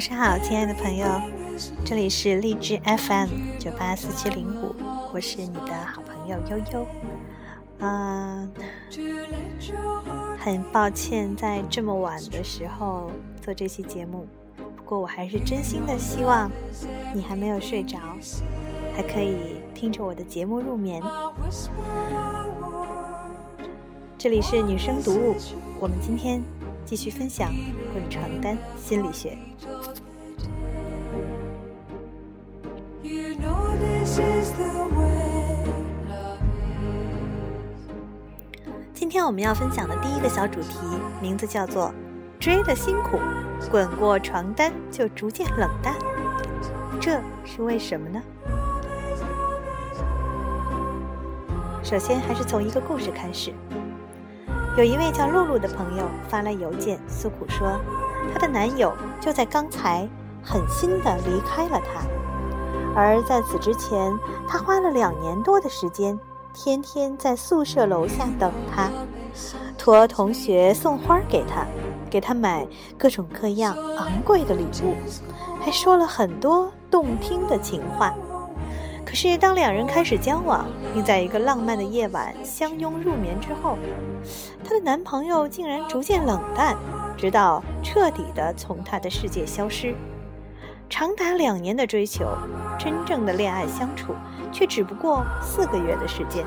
[0.00, 1.06] 晚上好，亲爱的朋友，
[1.84, 3.28] 这里是荔枝 FM
[3.58, 4.74] 九八四七零五，
[5.12, 6.86] 我是你的好朋友悠悠。
[7.80, 8.50] 嗯，
[10.38, 13.10] 很抱歉在这么晚的时候
[13.42, 14.26] 做这期节目，
[14.74, 16.50] 不过我还是真心的希望
[17.14, 17.98] 你还没有睡着，
[18.96, 21.02] 还可以听着我的节目入眠。
[24.16, 25.36] 这里是女生读物，
[25.78, 26.42] 我们今天
[26.86, 27.52] 继续分享
[27.92, 29.36] 滚床单心理学。
[38.94, 40.78] 今天我们要分享的第一个小主题，
[41.20, 41.92] 名字叫做
[42.38, 43.18] “追的辛苦，
[43.70, 45.94] 滚过床单就逐渐冷淡”，
[47.00, 48.22] 这是为什么呢？
[51.82, 53.52] 首先，还是从一个故事开始。
[54.76, 57.80] 有一位叫露露的朋友发来邮件诉苦说，
[58.32, 60.08] 她的男友就在刚才
[60.42, 62.02] 狠心的离开了她，
[62.94, 64.12] 而在此之前，
[64.48, 66.18] 她花了两年多的时间，
[66.52, 68.90] 天天在宿舍楼下等他，
[69.78, 71.64] 托同学送花给他，
[72.10, 72.66] 给他买
[72.98, 74.94] 各种各样昂贵的礼物，
[75.60, 78.12] 还说了很多动听的情话。
[79.06, 83.76] 可是，当两人开始交往，并在一个浪漫的夜晚相拥入眠之后，
[84.62, 86.76] 她的男朋友竟然逐渐冷淡，
[87.16, 89.94] 直到彻底的从她的世界消失。
[90.90, 92.26] 长达两年的追求，
[92.76, 94.12] 真正的恋爱相处，
[94.50, 96.44] 却只不过四个月的时间。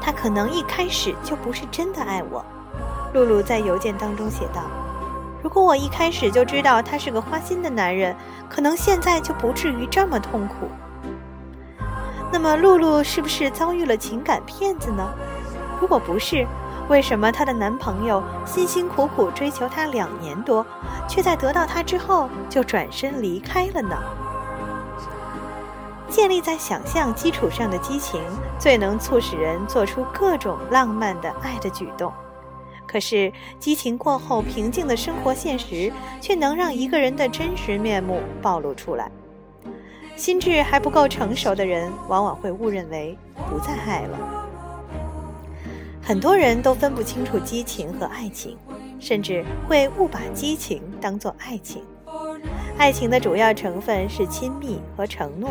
[0.00, 2.42] 他可能一开始就不是真的爱我，
[3.12, 4.62] 露露在邮件当中写道。
[5.42, 8.16] 如果我一开始就知道他是个花心的男人，
[8.48, 10.68] 可能现在就不至于这么痛苦。
[12.32, 15.06] 那么，露露是不是遭遇了情感骗子呢？
[15.78, 16.46] 如果不是，
[16.88, 20.66] 为什么她的男朋友辛辛苦苦追求她两年多，
[21.06, 23.96] 却在得到她之后就转身离开了呢？
[26.08, 28.22] 建立在想象基础上的激情，
[28.58, 32.10] 最能促使人做出各种浪漫的爱的举动。
[32.86, 39.10] 可是，激情过后平静的生活现实，却能让一个人的真实面目暴露出来。
[40.16, 43.16] 心智还不够成熟的人，往往会误认为
[43.50, 44.37] 不再爱了。
[46.08, 48.56] 很多人都分不清楚激情和爱情，
[48.98, 51.82] 甚至会误把激情当作爱情。
[52.78, 55.50] 爱情的主要成分是亲密和承诺，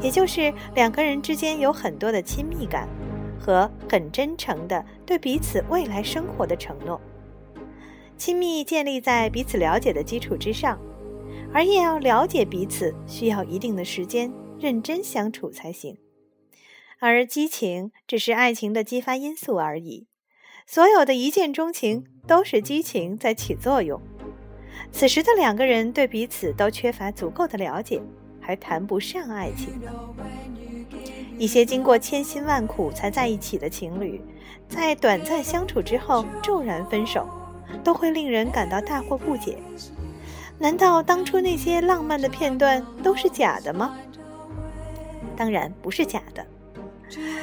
[0.00, 2.88] 也就是两个人之间有很多的亲密感。
[3.36, 7.00] 和很真诚的对彼此未来生活的承诺。
[8.16, 10.78] 亲密建立在彼此了解的基础之上，
[11.52, 15.96] 而也要了解彼此需要一定的时间，认真相处才行。
[17.00, 20.06] 而激情只是爱情的激发因素而已，
[20.66, 24.00] 所有的一见钟情都是激情在起作用。
[24.92, 28.02] 此时的两个人对彼此都缺乏足够的了解，
[28.38, 29.90] 还谈不上爱情呢。
[31.38, 34.20] 一些经过千辛万苦才在一起的情侣，
[34.68, 37.26] 在短暂相处之后骤然分手，
[37.82, 39.56] 都会令人感到大惑不解。
[40.58, 43.98] 难道当初那些浪漫的片段都是假的吗？
[45.34, 46.46] 当然不是假的。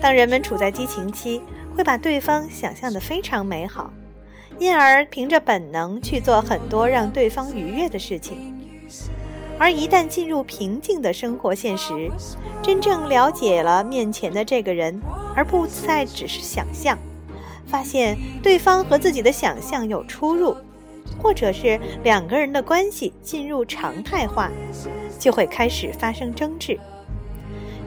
[0.00, 1.40] 当人们处在激情期，
[1.76, 3.92] 会把对方想象得非常美好，
[4.58, 8.54] 因而凭着本能去做很多让对方愉悦的事情。
[9.58, 12.10] 而一旦进入平静的生活现实，
[12.62, 15.00] 真正了解了面前的这个人，
[15.34, 16.96] 而不再只是想象，
[17.66, 20.56] 发现对方和自己的想象有出入，
[21.20, 24.48] 或者是两个人的关系进入常态化，
[25.18, 26.78] 就会开始发生争执。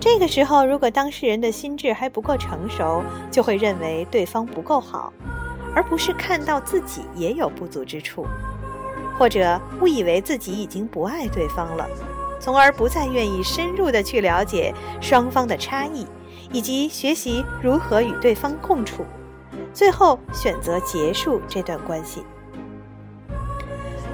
[0.00, 5.12] 这个时候，如果当事人的心智还不够成熟，就会认为对方不够好，
[5.74, 8.26] 而不是看到自己也有不足之处。
[9.18, 11.86] 或者误以为自己已经不爱对方了，
[12.40, 16.06] 从而不再愿意深入的去了解双方的差异，
[16.50, 19.04] 以及学习如何与对方共处，
[19.74, 22.24] 最后选择结束这段关系。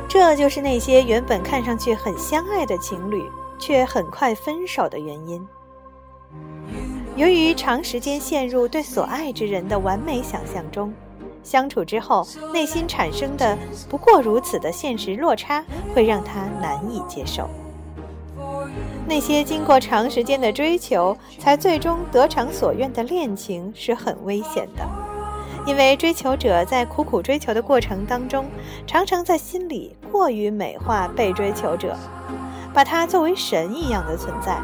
[0.08, 3.22] 这就是那些原本看上去很相爱的情侣，
[3.60, 5.46] 却很快分手的原因。
[7.16, 10.92] 由于长时间陷入对所爱之人的完美想象中。
[11.42, 13.56] 相处之后，内心产生的
[13.88, 15.64] 不过如此的现实落差，
[15.94, 17.48] 会让他难以接受。
[19.08, 24.84] 那些经过长时间的追求才最终得偿所愿的恋情是很危险的，
[25.64, 28.46] 因为追求者在苦苦追求的过程当中，
[28.84, 31.96] 常常在心里过于美化被追求者，
[32.74, 34.60] 把他作为神一样的存在，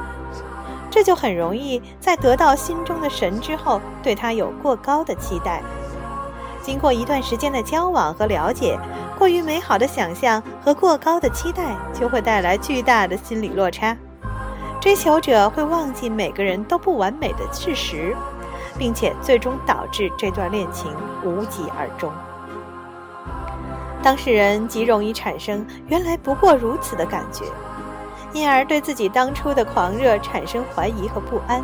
[0.92, 5.62] 这就很容易在得到心中的神之后，对他有过高的期待。
[6.60, 8.78] 经过一段时间的交往和了解，
[9.18, 13.96] 过于美好的想象和过高的期待就会带来巨大的心理落差。
[14.82, 18.14] 追求者会忘记每个人都不完美的事实，
[18.78, 20.92] 并且最终导致这段恋情
[21.24, 22.12] 无疾而终。
[24.02, 27.44] 当事人极容易产生“原来不过如此”的感觉，
[28.32, 31.62] 因而对自己当初的狂热产生怀疑和不安。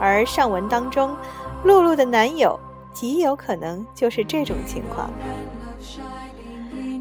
[0.00, 1.16] 而上文当中，
[1.64, 2.58] 露露的男友
[2.92, 5.10] 极有可能就是这种情况。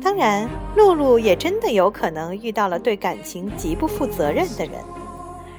[0.03, 4.83] 当然，露露也真的有可能遇到了对感情极不负责任的人。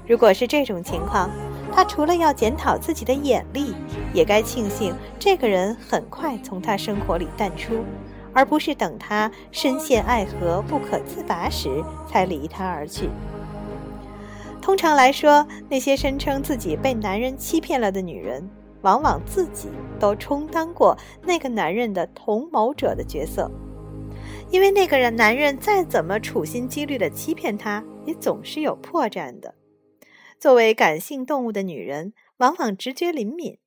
[0.06, 1.30] 如果是这种情况，
[1.72, 3.74] 她除了要检讨自己的眼力，
[4.14, 7.84] 也该庆幸这个人很快从她生活里淡出，
[8.38, 13.10] 而不是等他深陷爱河不可自拔时才离他而去。
[14.62, 18.48] 通常来说，那些声称自己被男人欺骗了的女人，
[18.82, 19.68] 往往自己
[19.98, 23.50] 都充当过那个男人的同谋者的角色，
[24.52, 29.56] 因为那个人男人再怎么处心积虑地欺骗她，也总是有破绽的。
[30.38, 33.58] 作为感性动物的女人，往往直觉灵敏，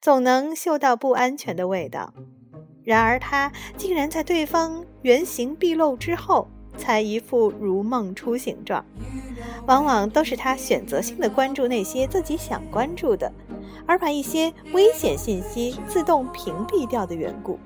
[0.00, 2.14] 总能嗅到不安全的味道。
[2.84, 6.46] 然而，他竟然在对方原形毕露之后，
[6.76, 8.84] 才一副如梦初醒状。
[9.66, 13.32] 往往都是他选择性的关注那些自己想关注的，
[13.86, 17.58] 而把一些危险信息自动屏蔽掉的缘故。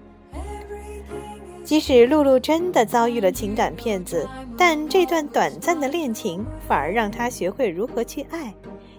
[1.65, 4.27] 即使露露真的遭遇了情感骗子，
[4.57, 8.55] 但这段短暂的恋情反而让她学会如何去爱，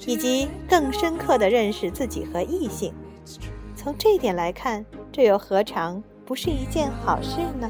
[0.05, 2.93] 以及更深刻地认识自己和异性。
[3.75, 7.69] 从这点来看，这又何尝不是一件好事呢？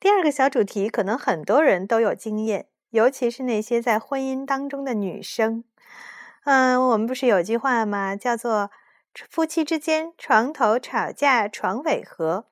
[0.00, 5.62] 第二个小主题，可能很多人都有经验，尤其是那些在婚姻当中的女生。
[6.44, 8.16] 嗯，我们不是有句话吗？
[8.16, 8.70] 叫做
[9.28, 12.46] “夫妻之间，床头吵架床尾和”。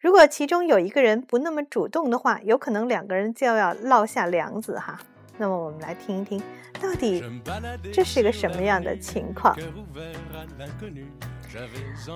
[0.00, 4.98] 如果其中有一个人不那么主动的话，有可能两个人就要落下梁子哈。
[5.42, 6.40] 那么我们来听一听，
[6.80, 7.24] 到底
[7.92, 9.58] 这是个什么样的情况？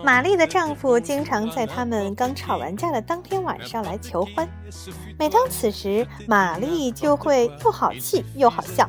[0.05, 4.49] 玛丽的丈夫经常在他们刚吵完架的当天晚上来求婚。
[5.19, 8.89] 每当此时，玛丽就会又好气又好笑。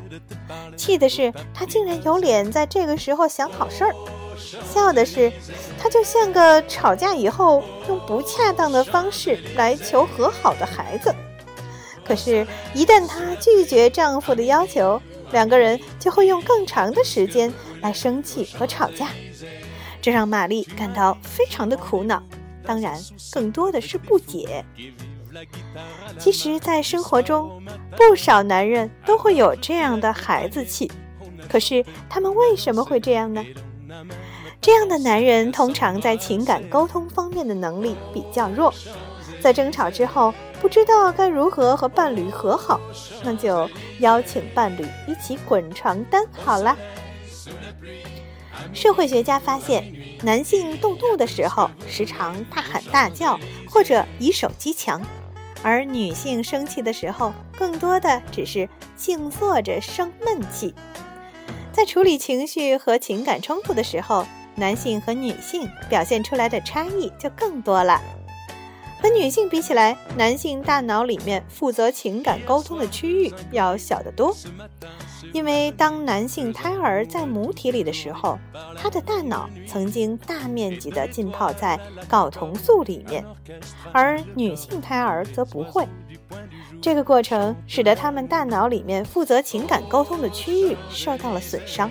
[0.76, 3.92] 气的是她竟然有脸在这个时候想好事儿；
[4.72, 5.34] 笑的是
[5.80, 11.12] 她就像个吵架以后用不恰当的方式来求和好的孩子。
[12.08, 19.10] 可是，一旦她拒绝丈夫的要求，两个人就会用更长的时间来生气和吵架。
[20.02, 22.24] 这让玛丽感到非常的苦恼，
[22.64, 22.98] 当然
[23.30, 24.64] 更多的是不解。
[26.18, 27.62] 其实，在生活中，
[27.98, 30.90] 不少男人都会有这样的孩子气，
[31.50, 33.46] 可是他们为什么会这样呢？
[34.62, 38.74] 这样的男人通常在情感沟通方面的能力比较弱，
[39.42, 42.80] 在争吵之后不知道该如何和伴侣和好，
[43.24, 46.76] 那就邀请伴侣一起滚床单好了。
[48.74, 55.02] 社会学家发现，男性动怒的时候时常大喊大叫或者以手击墙，
[55.62, 60.74] 而女性生气的时候更多的只是静坐着生闷气。
[61.72, 68.02] 在处理情绪和情感冲突的时候，男性和女性表现出来的差异就更多了。
[69.02, 74.36] 和女性比起来，男性大脑里面负责情感沟通的区域要小得多。
[75.34, 78.40] 因为当男性胎儿在母体里的时候，
[78.78, 83.24] 他的大脑曾经大面积地浸泡在睾酮素里面，
[83.92, 85.86] 而女性胎儿则不会。
[86.82, 91.90] 这个过程使得他们大脑里面负责情感沟通的区域受到了损伤。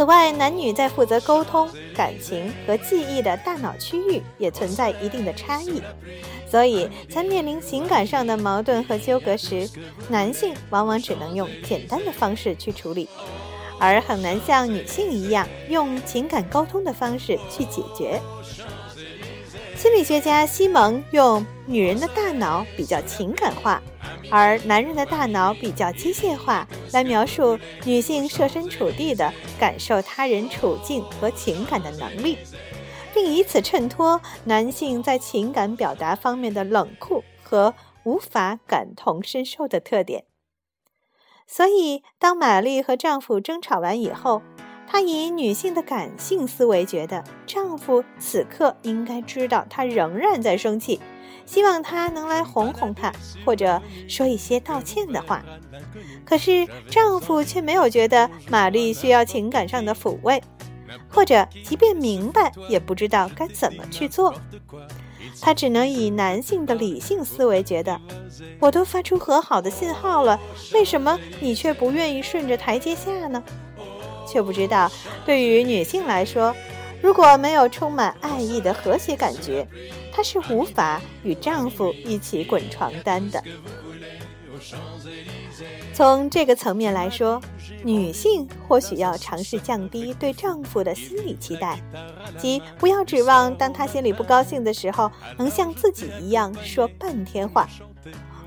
[0.00, 5.82] 此外，男女在负责沟通、感情和记忆的大脑区域也存在一定的差异，
[6.50, 9.68] 所以在面临情感上的矛盾和纠葛时，
[10.08, 13.10] 男性往往只能用简单的方式去处理，
[13.78, 18.18] 而很难像女性一样用情感沟通的方式去解决。
[19.76, 23.82] 心理学家西蒙用女人的大脑比较情感化，
[24.30, 32.38] 而男人的大脑比较机械化，来描述女性设身处地的感受他人处境和情感的能力，
[33.12, 40.24] 并以此衬托男性在情感表达方面的冷酷和无法感同身受的特点。
[41.46, 44.40] 所以，当玛丽和丈夫争吵完以后，
[44.86, 51.00] 她以女性的感性思维觉得，丈夫此刻应该知道她仍然在生气，
[51.50, 53.12] 希望他能来哄哄她，
[53.44, 55.44] 或者说一些道歉的话。
[56.24, 60.40] 可是丈夫却没有觉得玛丽需要情感上的抚慰，
[61.08, 64.32] 或者即便明白，也不知道该怎么去做。
[65.40, 68.00] 他只能以男性的理性思维觉得，
[68.60, 70.38] 我都发出和好的信号了，
[70.72, 73.42] 为什么你却不愿意顺着台阶下呢？
[74.24, 74.88] 却不知道，
[75.26, 76.54] 对于女性来说，
[77.02, 79.66] 如果没有充满爱意的和谐感觉，
[80.20, 83.42] 她是无法与丈夫一起滚床单的。
[85.94, 87.40] 从这个层面来说，
[87.82, 91.80] 女性或许要尝试降低对丈夫的心理期待，
[92.38, 97.66] 即不要指望当他心里不高兴的时候，能像自己一样说半天话。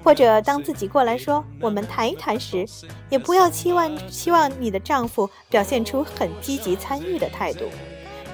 [0.03, 2.68] 或者当自己过来说“我们谈一谈”时，
[3.10, 7.65] 也不要期望期望你的丈夫表现出很积极参与的态度。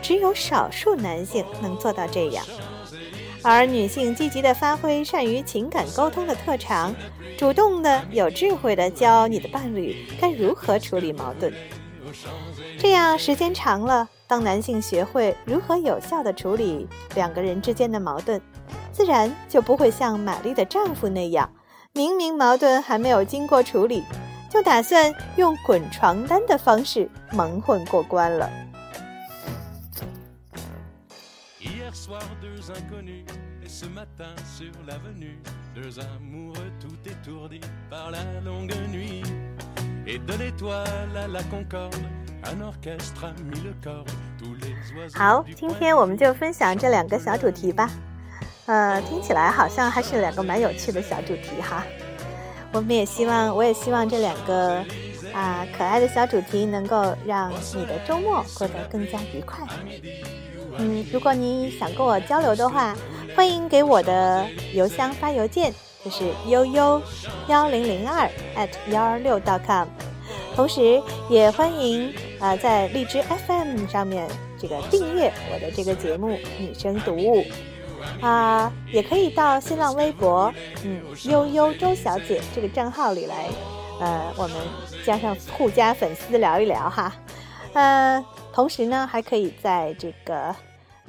[0.01, 2.45] 只有少数男性能做到这样，
[3.41, 6.93] 而女性积极地发挥善于情感沟通的特长，
[7.37, 11.53] 主动的、有智慧地教你的伴侣该如何处理矛盾。
[12.77, 18.41] 这样时间长了，当男性学会如何有效地处理两个人之间的矛盾，
[18.91, 21.49] 自然就不会像玛丽的丈夫那样。
[21.93, 24.03] 明明矛盾还没有经过处理，
[24.49, 28.49] 就打算用滚床单的方式蒙混过关了。
[45.15, 47.89] 好，今天我们就分享这两个小主题吧。
[48.67, 51.83] 呃，听起来好像还是两个蛮有趣的小主题哈。
[52.71, 54.85] 我们也希望，我也希望这两个
[55.33, 59.65] 啊可爱的小主题能够让你的周末过得更加愉快。
[60.79, 62.95] 嗯，如果你想跟我交流的话，
[63.35, 67.01] 欢迎给我的邮箱发邮件，就是悠悠
[67.47, 69.87] 幺零零二 at 幺二六 .com。
[70.55, 77.41] 同时，也欢迎啊在荔枝 FM 上面这个订阅我的这个节目《女生读物》。
[78.21, 80.51] 啊，也可以到新浪微博，
[80.85, 83.49] 嗯，悠悠周小姐这个账号里来，
[83.99, 84.57] 呃，我们
[85.05, 87.13] 加上互加粉丝聊一聊哈，
[87.73, 90.55] 呃，同时呢，还可以在这个，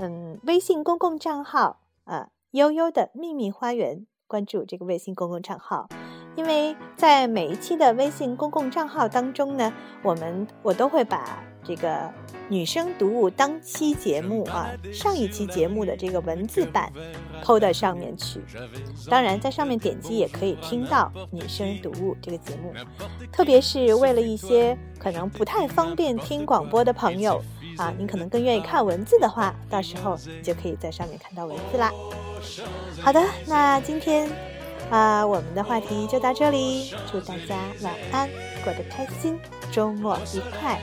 [0.01, 5.89] 嗯，微信公共账号，啊，悠悠的秘密花园关注这个微信公共账号，
[6.37, 9.71] 因为在每一期的微信公共账号当中呢，
[10.03, 12.11] 我们我都会把这个。
[12.49, 16.93] 女生读物当期节目啊，上一期节目的这个文字版，
[17.45, 18.41] 抛到上面去。
[19.09, 22.75] 当然，在上面点击也可以听到女生读物这个节目。
[23.31, 27.41] 特别是为了一些可能不太方便听广播的朋友
[27.81, 31.91] 啊，你可能更愿意看文字的话，到时候你就可以在上面看到文字啦。
[33.01, 34.29] 好的，那今天
[34.91, 36.93] 啊，我们的话题就到这里。
[37.11, 38.29] 祝大家晚安，
[38.63, 39.39] 过得开心，
[39.73, 40.79] 周末愉快。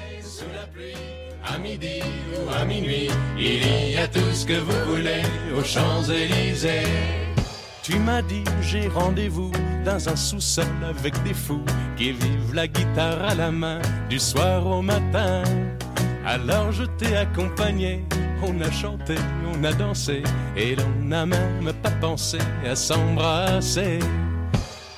[16.28, 18.04] Alors je t'ai accompagné,
[18.44, 19.16] on a chanté,
[19.52, 20.22] on a dansé
[20.58, 22.38] et l'on n'a même pas pensé
[22.70, 24.00] à s'embrasser.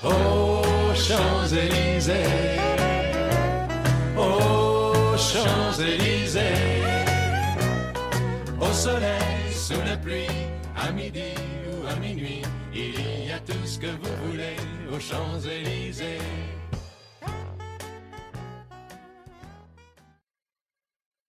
[0.03, 2.69] Aux Champs-Élysées.
[5.19, 6.39] Champs-Élysées.
[8.59, 10.25] Au soleil, sous la pluie,
[10.75, 11.35] à midi
[11.69, 12.41] ou à minuit,
[12.73, 14.55] il y a tout ce que vous voulez
[14.91, 16.19] aux Champs-Élysées.